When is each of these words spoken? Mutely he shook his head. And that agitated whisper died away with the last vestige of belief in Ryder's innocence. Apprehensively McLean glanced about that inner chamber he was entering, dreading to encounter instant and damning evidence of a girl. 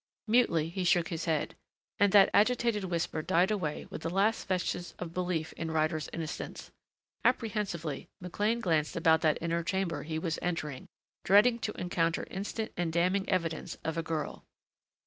Mutely 0.25 0.69
he 0.69 0.83
shook 0.83 1.09
his 1.09 1.25
head. 1.25 1.55
And 1.99 2.11
that 2.11 2.31
agitated 2.33 2.85
whisper 2.85 3.21
died 3.21 3.51
away 3.51 3.85
with 3.91 4.01
the 4.01 4.09
last 4.09 4.47
vestige 4.47 4.93
of 4.97 5.13
belief 5.13 5.53
in 5.53 5.69
Ryder's 5.69 6.09
innocence. 6.11 6.71
Apprehensively 7.23 8.09
McLean 8.19 8.61
glanced 8.61 8.95
about 8.95 9.21
that 9.21 9.37
inner 9.41 9.61
chamber 9.63 10.01
he 10.01 10.17
was 10.17 10.39
entering, 10.41 10.87
dreading 11.23 11.59
to 11.59 11.71
encounter 11.79 12.23
instant 12.31 12.71
and 12.75 12.91
damning 12.91 13.29
evidence 13.29 13.77
of 13.83 13.95
a 13.95 14.01
girl. 14.01 14.43